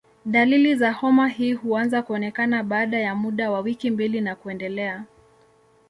[0.25, 5.03] Dalili za homa hii huanza kuonekana baada ya muda wa wiki mbili na kuendelea.